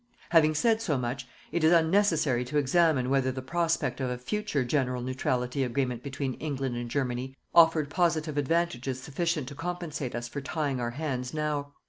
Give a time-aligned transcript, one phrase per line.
[0.31, 4.63] Having said so much, it is unnecessary to examine whether the prospect of a future
[4.63, 10.41] general neutrality agreement between England and Germany offered positive advantages sufficient to compensate us for
[10.41, 11.73] tying our hands now.